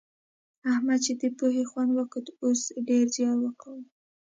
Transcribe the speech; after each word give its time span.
احمد 0.71 0.99
چې 1.05 1.13
د 1.21 1.23
پوهې 1.37 1.63
خوند 1.69 1.89
وکوت؛ 1.93 2.27
اوس 2.43 2.61
ډېر 2.87 3.05
زيار 3.15 3.39
کاږي. 3.61 3.87